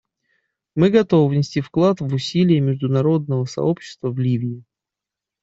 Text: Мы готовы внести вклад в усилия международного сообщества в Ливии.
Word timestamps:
Мы 0.73 0.89
готовы 0.89 1.29
внести 1.29 1.61
вклад 1.61 1.99
в 2.01 2.11
усилия 2.11 2.59
международного 2.59 3.45
сообщества 3.45 4.09
в 4.09 4.17
Ливии. 4.17 4.63